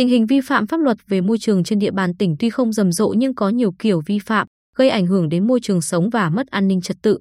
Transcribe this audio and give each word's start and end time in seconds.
Tình 0.00 0.08
hình 0.08 0.26
vi 0.26 0.40
phạm 0.40 0.66
pháp 0.66 0.80
luật 0.80 0.96
về 1.08 1.20
môi 1.20 1.38
trường 1.38 1.64
trên 1.64 1.78
địa 1.78 1.90
bàn 1.90 2.16
tỉnh 2.16 2.36
tuy 2.38 2.50
không 2.50 2.72
rầm 2.72 2.92
rộ 2.92 3.14
nhưng 3.16 3.34
có 3.34 3.48
nhiều 3.48 3.72
kiểu 3.78 4.00
vi 4.06 4.18
phạm, 4.18 4.46
gây 4.76 4.90
ảnh 4.90 5.06
hưởng 5.06 5.28
đến 5.28 5.46
môi 5.46 5.60
trường 5.62 5.80
sống 5.80 6.10
và 6.10 6.30
mất 6.30 6.46
an 6.46 6.68
ninh 6.68 6.80
trật 6.80 6.96
tự. 7.02 7.18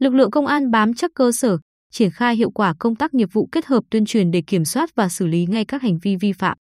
Lực 0.00 0.14
lượng 0.14 0.30
công 0.30 0.46
an 0.46 0.70
bám 0.70 0.94
chắc 0.94 1.10
cơ 1.14 1.32
sở, 1.32 1.58
triển 1.92 2.10
khai 2.10 2.36
hiệu 2.36 2.50
quả 2.50 2.74
công 2.78 2.96
tác 2.96 3.14
nghiệp 3.14 3.28
vụ 3.32 3.48
kết 3.52 3.66
hợp 3.66 3.84
tuyên 3.90 4.06
truyền 4.06 4.30
để 4.30 4.42
kiểm 4.46 4.64
soát 4.64 4.90
và 4.94 5.08
xử 5.08 5.26
lý 5.26 5.46
ngay 5.46 5.64
các 5.64 5.82
hành 5.82 5.98
vi 5.98 6.16
vi 6.16 6.32
phạm. 6.32 6.58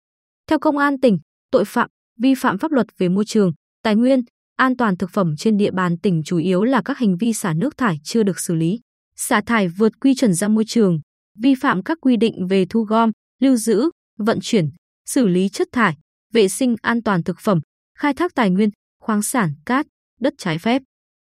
Theo 0.49 0.59
công 0.59 0.79
an 0.79 1.01
tỉnh, 1.01 1.19
tội 1.51 1.65
phạm, 1.65 1.89
vi 2.21 2.35
phạm 2.35 2.59
pháp 2.59 2.73
luật 2.73 2.87
về 2.99 3.09
môi 3.09 3.25
trường, 3.25 3.53
tài 3.83 3.97
nguyên, 3.97 4.21
an 4.57 4.77
toàn 4.77 4.97
thực 4.97 5.11
phẩm 5.11 5.37
trên 5.37 5.57
địa 5.57 5.71
bàn 5.71 5.99
tỉnh 5.99 6.23
chủ 6.25 6.37
yếu 6.39 6.65
là 6.65 6.83
các 6.85 6.99
hành 6.99 7.17
vi 7.17 7.33
xả 7.33 7.55
nước 7.55 7.77
thải 7.77 7.97
chưa 8.05 8.23
được 8.23 8.41
xử 8.41 8.55
lý, 8.55 8.81
xả 9.17 9.41
thải 9.47 9.69
vượt 9.69 9.93
quy 10.01 10.15
chuẩn 10.15 10.35
ra 10.35 10.49
môi 10.49 10.65
trường, 10.65 11.01
vi 11.39 11.55
phạm 11.55 11.83
các 11.83 11.99
quy 12.01 12.17
định 12.17 12.47
về 12.47 12.67
thu 12.71 12.83
gom, 12.83 13.11
lưu 13.41 13.57
giữ, 13.57 13.91
vận 14.19 14.39
chuyển, 14.43 14.71
xử 15.07 15.27
lý 15.27 15.49
chất 15.49 15.69
thải, 15.73 15.97
vệ 16.33 16.49
sinh 16.49 16.77
an 16.83 17.03
toàn 17.03 17.23
thực 17.23 17.41
phẩm, 17.41 17.61
khai 17.99 18.15
thác 18.15 18.35
tài 18.35 18.51
nguyên, 18.51 18.71
khoáng 19.01 19.23
sản, 19.23 19.55
cát, 19.67 19.87
đất 20.21 20.35
trái 20.39 20.59
phép. 20.59 20.83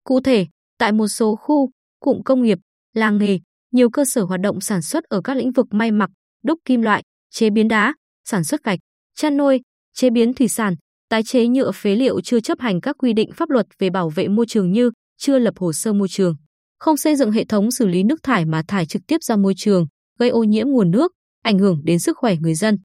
Cụ 0.03 0.19
thể, 0.19 0.47
tại 0.77 0.91
một 0.91 1.07
số 1.07 1.35
khu, 1.35 1.69
cụm 1.99 2.21
công 2.25 2.43
nghiệp, 2.43 2.57
làng 2.93 3.17
nghề, 3.17 3.39
nhiều 3.71 3.89
cơ 3.89 4.05
sở 4.05 4.23
hoạt 4.23 4.41
động 4.41 4.61
sản 4.61 4.81
xuất 4.81 5.03
ở 5.03 5.21
các 5.21 5.37
lĩnh 5.37 5.51
vực 5.51 5.67
may 5.71 5.91
mặc, 5.91 6.09
đúc 6.43 6.59
kim 6.65 6.81
loại, 6.81 7.03
chế 7.31 7.49
biến 7.49 7.67
đá, 7.67 7.93
sản 8.25 8.43
xuất 8.43 8.63
gạch, 8.63 8.79
chăn 9.15 9.37
nuôi, 9.37 9.61
chế 9.93 10.09
biến 10.09 10.33
thủy 10.33 10.47
sản, 10.47 10.75
tái 11.09 11.23
chế 11.23 11.47
nhựa 11.47 11.71
phế 11.71 11.95
liệu 11.95 12.21
chưa 12.21 12.39
chấp 12.39 12.59
hành 12.59 12.81
các 12.81 12.95
quy 12.97 13.13
định 13.13 13.31
pháp 13.31 13.49
luật 13.49 13.67
về 13.79 13.89
bảo 13.89 14.09
vệ 14.09 14.27
môi 14.27 14.45
trường 14.45 14.71
như 14.71 14.91
chưa 15.17 15.39
lập 15.39 15.53
hồ 15.57 15.73
sơ 15.73 15.93
môi 15.93 16.07
trường, 16.07 16.35
không 16.79 16.97
xây 16.97 17.15
dựng 17.15 17.31
hệ 17.31 17.45
thống 17.45 17.71
xử 17.71 17.87
lý 17.87 18.03
nước 18.03 18.23
thải 18.23 18.45
mà 18.45 18.63
thải 18.67 18.85
trực 18.85 19.01
tiếp 19.07 19.17
ra 19.23 19.35
môi 19.35 19.53
trường, 19.57 19.87
gây 20.19 20.29
ô 20.29 20.43
nhiễm 20.43 20.67
nguồn 20.67 20.91
nước, 20.91 21.11
ảnh 21.43 21.59
hưởng 21.59 21.81
đến 21.83 21.99
sức 21.99 22.17
khỏe 22.17 22.35
người 22.35 22.53
dân. 22.55 22.77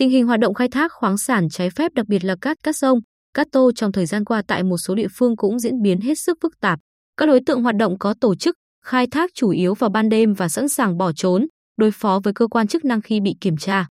Tình 0.00 0.10
hình 0.10 0.26
hoạt 0.26 0.40
động 0.40 0.54
khai 0.54 0.68
thác 0.68 0.92
khoáng 0.92 1.18
sản 1.18 1.48
trái 1.48 1.70
phép 1.70 1.92
đặc 1.94 2.06
biệt 2.08 2.24
là 2.24 2.36
cát 2.40 2.56
cát 2.62 2.76
sông, 2.76 2.98
cát 3.34 3.46
tô 3.52 3.72
trong 3.74 3.92
thời 3.92 4.06
gian 4.06 4.24
qua 4.24 4.42
tại 4.48 4.62
một 4.62 4.78
số 4.78 4.94
địa 4.94 5.06
phương 5.18 5.36
cũng 5.36 5.58
diễn 5.58 5.82
biến 5.82 6.00
hết 6.00 6.14
sức 6.18 6.38
phức 6.42 6.60
tạp. 6.60 6.78
Các 7.16 7.26
đối 7.26 7.40
tượng 7.46 7.62
hoạt 7.62 7.76
động 7.76 7.98
có 7.98 8.14
tổ 8.20 8.34
chức, 8.34 8.54
khai 8.84 9.06
thác 9.10 9.30
chủ 9.34 9.50
yếu 9.50 9.74
vào 9.74 9.90
ban 9.90 10.08
đêm 10.08 10.34
và 10.34 10.48
sẵn 10.48 10.68
sàng 10.68 10.98
bỏ 10.98 11.12
trốn, 11.12 11.46
đối 11.76 11.90
phó 11.90 12.20
với 12.24 12.32
cơ 12.32 12.46
quan 12.46 12.66
chức 12.66 12.84
năng 12.84 13.00
khi 13.00 13.20
bị 13.20 13.34
kiểm 13.40 13.56
tra. 13.56 13.86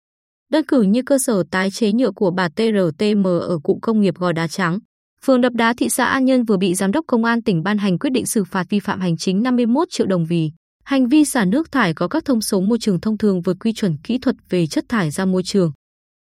Đơn 0.52 0.66
cử 0.67 0.81
như 0.81 1.02
cơ 1.05 1.17
sở 1.17 1.44
tái 1.52 1.72
chế 1.72 1.91
nhựa 1.91 2.11
của 2.11 2.31
bà 2.31 2.50
TRTM 2.50 3.28
ở 3.28 3.59
cụm 3.63 3.80
công 3.80 4.02
nghiệp 4.02 4.16
Gò 4.17 4.31
Đá 4.31 4.47
Trắng, 4.47 4.80
phường 5.25 5.41
Đập 5.41 5.53
Đá 5.53 5.73
thị 5.78 5.89
xã 5.89 6.05
An 6.05 6.25
Nhơn 6.25 6.44
vừa 6.44 6.58
bị 6.58 6.75
giám 6.75 6.91
đốc 6.91 7.05
công 7.08 7.23
an 7.23 7.44
tỉnh 7.44 7.63
ban 7.63 7.78
hành 7.78 8.00
quyết 8.00 8.09
định 8.09 8.25
xử 8.25 8.44
phạt 8.44 8.66
vi 8.69 8.80
phạm 8.80 9.00
hành 9.00 9.17
chính 9.17 9.44
51 9.44 9.88
triệu 9.91 10.08
đồng 10.08 10.25
vì 10.25 10.52
hành 10.83 11.08
vi 11.08 11.25
xả 11.25 11.45
nước 11.45 11.72
thải 11.72 11.94
có 11.94 12.08
các 12.08 12.25
thông 12.25 12.41
số 12.41 12.61
môi 12.61 12.78
trường 12.81 13.02
thông 13.02 13.17
thường 13.17 13.41
vượt 13.41 13.58
quy 13.59 13.73
chuẩn 13.73 13.97
kỹ 14.03 14.17
thuật 14.17 14.35
về 14.50 14.67
chất 14.67 14.85
thải 14.89 15.11
ra 15.11 15.25
môi 15.25 15.44
trường. 15.44 15.72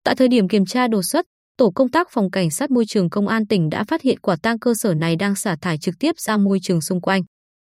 Tại 0.03 0.15
thời 0.15 0.27
điểm 0.27 0.47
kiểm 0.47 0.65
tra 0.65 0.87
đột 0.87 1.01
xuất, 1.01 1.25
tổ 1.57 1.71
công 1.71 1.89
tác 1.89 2.07
phòng 2.11 2.31
cảnh 2.31 2.49
sát 2.49 2.71
môi 2.71 2.85
trường 2.85 3.09
công 3.09 3.27
an 3.27 3.47
tỉnh 3.47 3.69
đã 3.69 3.83
phát 3.83 4.01
hiện 4.01 4.19
quả 4.19 4.35
tang 4.43 4.59
cơ 4.59 4.73
sở 4.75 4.93
này 4.93 5.15
đang 5.15 5.35
xả 5.35 5.55
thải 5.61 5.77
trực 5.77 5.95
tiếp 5.99 6.19
ra 6.19 6.37
môi 6.37 6.59
trường 6.61 6.81
xung 6.81 7.01
quanh. 7.01 7.21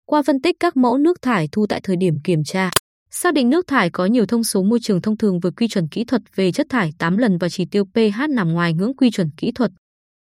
Qua 0.06 0.22
phân 0.22 0.42
tích 0.42 0.56
các 0.60 0.78
mẫu 0.78 0.98
nước 0.98 1.22
thải 1.22 1.50
thu 1.52 1.66
tại 1.70 1.82
thời 1.84 1.96
điểm 2.00 2.14
kiểm 2.24 2.44
tra, 2.44 2.70
xác 3.12 3.34
định 3.34 3.50
nước 3.50 3.68
thải 3.68 3.90
có 3.90 4.06
nhiều 4.06 4.26
thông 4.26 4.44
số 4.44 4.64
môi 4.64 4.80
trường 4.82 5.02
thông 5.02 5.18
thường 5.18 5.40
vượt 5.40 5.54
quy 5.58 5.68
chuẩn 5.68 5.88
kỹ 5.88 6.04
thuật 6.04 6.22
về 6.36 6.52
chất 6.52 6.68
thải 6.70 6.90
8 7.00 7.18
lần 7.18 7.38
và 7.38 7.50
chỉ 7.50 7.66
tiêu 7.72 7.84
pH 7.86 8.30
nằm 8.30 8.54
ngoài 8.54 8.74
ngưỡng 8.74 8.96
quy 8.96 9.12
chuẩn 9.12 9.30
kỹ 9.38 9.52
thuật. 9.56 9.72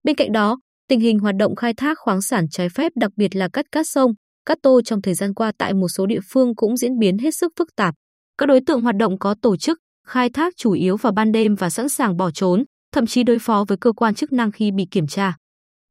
Bên 0.04 0.16
cạnh 0.16 0.32
đó, 0.32 0.58
tình 0.88 1.00
hình 1.00 1.18
hoạt 1.18 1.34
động 1.38 1.56
khai 1.56 1.74
thác 1.74 1.98
khoáng 1.98 2.22
sản 2.22 2.48
trái 2.50 2.68
phép 2.68 2.92
đặc 2.96 3.10
biệt 3.16 3.36
là 3.36 3.48
cắt 3.52 3.66
cát 3.72 3.86
sông, 3.88 4.12
cát 4.44 4.58
tô 4.62 4.80
trong 4.84 5.02
thời 5.02 5.14
gian 5.14 5.34
qua 5.34 5.52
tại 5.58 5.74
một 5.74 5.88
số 5.88 6.06
địa 6.06 6.20
phương 6.32 6.54
cũng 6.54 6.76
diễn 6.76 6.98
biến 6.98 7.18
hết 7.18 7.30
sức 7.34 7.52
phức 7.58 7.68
tạp. 7.76 7.94
Các 8.38 8.46
đối 8.46 8.60
tượng 8.66 8.80
hoạt 8.80 8.96
động 8.96 9.18
có 9.18 9.34
tổ 9.42 9.56
chức, 9.56 9.78
khai 10.08 10.30
thác 10.30 10.56
chủ 10.56 10.72
yếu 10.72 10.96
vào 10.96 11.12
ban 11.12 11.32
đêm 11.32 11.54
và 11.54 11.70
sẵn 11.70 11.88
sàng 11.88 12.16
bỏ 12.16 12.30
trốn, 12.30 12.64
thậm 12.92 13.06
chí 13.06 13.22
đối 13.22 13.38
phó 13.38 13.64
với 13.68 13.78
cơ 13.80 13.92
quan 13.92 14.14
chức 14.14 14.32
năng 14.32 14.52
khi 14.52 14.70
bị 14.70 14.84
kiểm 14.90 15.06
tra. 15.06 15.36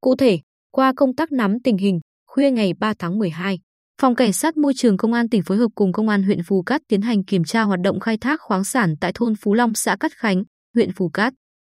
Cụ 0.02 0.16
thể, 0.16 0.40
qua 0.72 0.94
công 0.96 1.16
tác 1.16 1.32
nắm 1.32 1.58
tình 1.64 1.78
hình, 1.78 2.00
khuya 2.28 2.52
ngày 2.52 2.74
3 2.80 2.94
tháng 3.00 3.20
12, 3.20 3.60
Phòng 4.02 4.16
Cảnh 4.16 4.34
sát 4.34 4.58
Môi 4.58 4.74
trường 4.74 4.98
Công 4.98 5.14
an 5.14 5.30
tỉnh 5.30 5.42
phối 5.44 5.58
hợp 5.58 5.68
cùng 5.76 5.92
Công 5.92 6.10
an 6.10 6.24
huyện 6.24 6.44
Phù 6.44 6.64
Cát 6.64 6.82
tiến 6.88 7.02
hành 7.02 7.24
kiểm 7.24 7.44
tra 7.44 7.62
hoạt 7.62 7.80
động 7.84 8.00
khai 8.00 8.18
thác 8.18 8.42
khoáng 8.42 8.64
sản 8.64 8.96
tại 9.02 9.12
thôn 9.16 9.34
Phú 9.42 9.54
Long, 9.54 9.74
xã 9.74 9.96
Cát 10.00 10.12
Khánh, 10.12 10.44
huyện 10.76 10.92
Phù 10.92 11.10
Cát. 11.10 11.34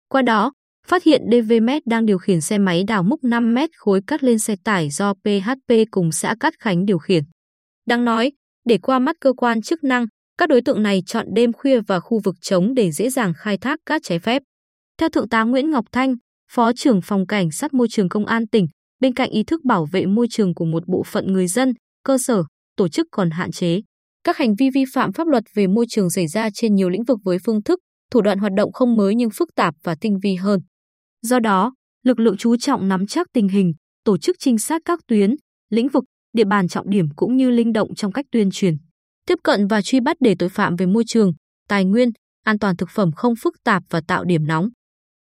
Qua 0.10 0.22
đó, 0.22 0.54
phát 0.88 1.04
hiện 1.04 1.22
DVM 1.32 1.70
đang 1.86 2.06
điều 2.06 2.18
khiển 2.18 2.42
xe 2.42 2.58
máy 2.58 2.84
đào 2.88 3.04
múc 3.04 3.24
5 3.24 3.54
mét 3.54 3.70
khối 3.78 4.02
cát 4.08 4.24
lên 4.24 4.40
xe 4.40 4.56
tải 4.64 4.90
do 4.90 5.14
PHP 5.14 5.74
cùng 5.92 6.12
xã 6.12 6.36
Cát 6.40 6.54
Khánh 6.60 6.86
điều 6.86 6.98
khiển. 6.98 7.24
Đáng 7.86 8.06
nói, 8.06 8.32
để 8.66 8.78
qua 8.78 9.00
mắt 9.00 9.16
cơ 9.20 9.34
quan 9.34 9.62
chức 9.62 9.84
năng, 9.84 10.06
các 10.38 10.50
đối 10.50 10.62
tượng 10.62 10.84
này 10.84 11.04
chọn 11.06 11.28
đêm 11.34 11.54
khuya 11.54 11.82
và 11.82 12.00
khu 12.00 12.20
vực 12.24 12.36
trống 12.42 12.74
để 12.74 12.92
dễ 12.92 13.10
dàng 13.10 13.34
khai 13.38 13.58
thác 13.58 13.80
cát 13.86 14.02
trái 14.04 14.20
phép. 14.20 14.42
Theo 14.98 15.10
Thượng 15.10 15.30
tá 15.30 15.44
Nguyễn 15.44 15.72
Ngọc 15.72 15.86
Thanh, 15.92 16.16
Phó 16.52 16.72
trưởng 16.74 17.02
Phòng 17.02 17.28
Cảnh 17.28 17.52
sát 17.52 17.74
Môi 17.74 17.88
trường 17.90 18.10
Công 18.10 18.26
an 18.26 18.48
tỉnh, 18.48 18.68
bên 19.00 19.14
cạnh 19.14 19.30
ý 19.30 19.44
thức 19.44 19.64
bảo 19.64 19.86
vệ 19.92 20.06
môi 20.06 20.28
trường 20.30 20.54
của 20.54 20.66
một 20.66 20.84
bộ 20.88 21.04
phận 21.04 21.34
người 21.34 21.48
dân, 21.48 21.74
cơ 22.04 22.18
sở, 22.18 22.44
tổ 22.76 22.88
chức 22.88 23.08
còn 23.12 23.30
hạn 23.30 23.52
chế. 23.52 23.82
Các 24.24 24.38
hành 24.38 24.56
vi 24.56 24.70
vi 24.70 24.84
phạm 24.94 25.14
pháp 25.14 25.28
luật 25.28 25.44
về 25.56 25.68
môi 25.68 25.86
trường 25.90 26.10
xảy 26.10 26.28
ra 26.28 26.50
trên 26.54 26.76
nhiều 26.76 26.90
lĩnh 26.90 27.04
vực 27.04 27.20
với 27.24 27.38
phương 27.46 27.64
thức, 27.64 27.80
thủ 28.12 28.22
đoạn 28.22 28.40
hoạt 28.40 28.54
động 28.58 28.72
không 28.72 28.96
mới 28.96 29.16
nhưng 29.16 29.30
phức 29.30 29.50
tạp 29.56 29.74
và 29.84 29.96
tinh 30.02 30.20
vi 30.24 30.36
hơn. 30.36 30.60
Do 31.22 31.40
đó, 31.40 31.74
lực 32.04 32.20
lượng 32.20 32.38
chú 32.38 32.58
trọng 32.58 32.88
nắm 32.88 33.08
chắc 33.08 33.28
tình 33.34 33.48
hình, 33.48 33.74
tổ 34.04 34.18
chức 34.18 34.36
trinh 34.40 34.58
sát 34.58 34.82
các 34.86 35.00
tuyến, 35.08 35.36
lĩnh 35.70 35.90
vực, 35.90 36.04
địa 36.34 36.46
bàn 36.46 36.68
trọng 36.68 36.90
điểm 36.90 37.06
cũng 37.16 37.38
như 37.38 37.50
linh 37.50 37.74
động 37.74 37.96
trong 37.96 38.12
cách 38.12 38.26
tuyên 38.32 38.50
truyền, 38.52 38.78
tiếp 39.28 39.40
cận 39.44 39.68
và 39.68 39.82
truy 39.82 40.00
bắt 40.00 40.18
để 40.20 40.36
tội 40.40 40.50
phạm 40.50 40.76
về 40.76 40.86
môi 40.86 41.04
trường, 41.08 41.32
tài 41.70 41.86
nguyên, 41.86 42.10
an 42.44 42.60
toàn 42.60 42.76
thực 42.78 42.90
phẩm 42.90 43.12
không 43.12 43.34
phức 43.36 43.54
tạp 43.64 43.84
và 43.90 44.02
tạo 44.08 44.24
điểm 44.24 44.48
nóng. 44.48 44.70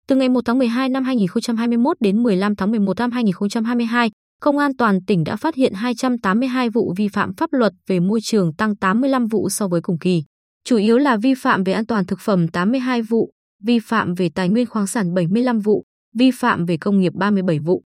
Từ 0.07 0.15
ngày 0.15 0.29
1 0.29 0.41
tháng 0.45 0.59
12 0.59 0.89
năm 0.89 1.03
2021 1.03 1.97
đến 1.99 2.23
15 2.23 2.55
tháng 2.55 2.71
11 2.71 2.97
năm 2.97 3.11
2022, 3.11 4.09
Công 4.41 4.57
an 4.57 4.71
toàn 4.77 5.05
tỉnh 5.07 5.23
đã 5.23 5.35
phát 5.35 5.55
hiện 5.55 5.73
282 5.73 6.69
vụ 6.69 6.93
vi 6.97 7.07
phạm 7.07 7.33
pháp 7.37 7.53
luật 7.53 7.73
về 7.87 7.99
môi 7.99 8.21
trường 8.21 8.53
tăng 8.53 8.75
85 8.75 9.27
vụ 9.27 9.49
so 9.49 9.67
với 9.67 9.81
cùng 9.81 9.97
kỳ. 9.99 10.23
Chủ 10.63 10.77
yếu 10.77 10.97
là 10.97 11.17
vi 11.17 11.33
phạm 11.33 11.63
về 11.63 11.73
an 11.73 11.85
toàn 11.85 12.05
thực 12.05 12.19
phẩm 12.19 12.47
82 12.47 13.01
vụ, 13.01 13.31
vi 13.63 13.79
phạm 13.79 14.13
về 14.13 14.29
tài 14.35 14.49
nguyên 14.49 14.65
khoáng 14.65 14.87
sản 14.87 15.13
75 15.13 15.59
vụ, 15.59 15.83
vi 16.15 16.31
phạm 16.31 16.65
về 16.65 16.77
công 16.77 16.99
nghiệp 16.99 17.13
37 17.15 17.59
vụ. 17.59 17.83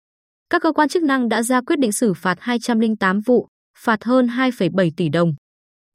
Các 0.50 0.62
cơ 0.62 0.72
quan 0.72 0.90
chức 0.90 1.03
năng 1.03 1.30
đã 1.30 1.44
ra 1.44 1.62
quyết 1.62 1.80
định 1.80 1.91
xử 1.91 2.13
phạt 2.13 2.38
208 2.40 3.22
vụ, 3.25 3.47
phạt 3.78 4.03
hơn 4.03 4.28
2,7 4.28 4.91
tỷ 4.97 5.09
đồng. 5.09 5.34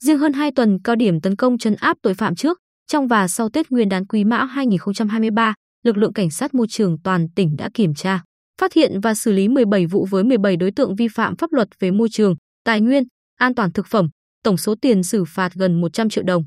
Riêng 0.04 0.19
hơn 0.19 0.32
2 0.32 0.50
tuần 0.53 0.78
cao 0.84 0.97
điểm 0.97 1.20
tấn 1.20 1.37
công 1.37 1.59
chấn 1.59 1.75
áp 1.75 1.97
tội 2.03 2.15
phạm 2.15 2.34
trước, 2.34 2.59
trong 2.87 3.09
và 3.09 3.28
sau 3.28 3.48
Tết 3.48 3.70
Nguyên 3.70 3.88
đán 3.88 4.06
Quý 4.06 4.25
Mão 4.25 4.47
2023, 4.47 5.54
lực 5.84 5.97
lượng 5.97 6.12
cảnh 6.12 6.31
sát 6.31 6.54
môi 6.54 6.66
trường 6.70 6.97
toàn 7.04 7.26
tỉnh 7.37 7.56
đã 7.56 7.70
kiểm 7.75 7.94
tra, 7.94 8.22
phát 8.60 8.72
hiện 8.72 9.00
và 9.00 9.15
xử 9.15 9.32
lý 9.32 9.48
17 9.48 9.87
vụ 9.87 10.06
với 10.10 10.25
17 10.25 10.56
đối 10.56 10.70
tượng 10.70 10.97
vi 10.97 11.09
phạm 11.09 11.37
pháp 11.37 11.53
luật 11.53 11.69
về 11.81 11.91
môi 11.91 12.09
trường, 12.09 12.34
tài 12.65 12.81
nguyên, 12.81 13.04
an 13.38 13.54
toàn 13.54 13.72
thực 13.72 13.87
phẩm, 13.87 14.09
tổng 14.42 14.56
số 14.56 14.75
tiền 14.81 15.03
xử 15.03 15.25
phạt 15.25 15.54
gần 15.54 15.81
100 15.81 16.09
triệu 16.09 16.25
đồng. 16.25 16.44